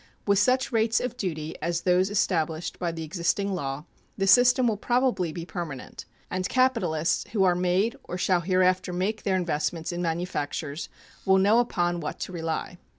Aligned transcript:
With 0.25 0.39
such 0.39 0.71
rates 0.71 0.99
of 0.99 1.15
duty 1.15 1.55
as 1.61 1.81
those 1.81 2.09
established 2.09 2.79
by 2.79 2.91
the 2.91 3.03
existing 3.03 3.53
law 3.53 3.83
the 4.17 4.25
system 4.25 4.67
will 4.67 4.75
probably 4.75 5.31
be 5.31 5.45
permanent, 5.45 6.05
and 6.31 6.49
capitalists 6.49 7.23
who 7.33 7.43
are 7.43 7.53
made 7.53 7.95
or 8.05 8.17
shall 8.17 8.41
hereafter 8.41 8.93
make 8.93 9.21
their 9.21 9.35
investments 9.35 9.91
in 9.91 10.01
manufactures 10.01 10.89
will 11.23 11.37
know 11.37 11.59
upon 11.59 11.99
what 11.99 12.19
to 12.21 12.31
rely. 12.31 12.79